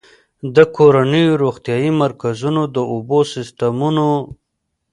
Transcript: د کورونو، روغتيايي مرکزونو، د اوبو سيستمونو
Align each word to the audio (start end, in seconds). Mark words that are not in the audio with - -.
د 0.55 0.57
کورونو، 0.75 1.21
روغتيايي 1.41 1.91
مرکزونو، 2.03 2.61
د 2.75 2.77
اوبو 2.93 3.19
سيستمونو 3.33 4.07